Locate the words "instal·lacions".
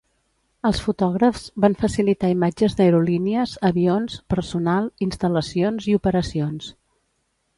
5.09-5.89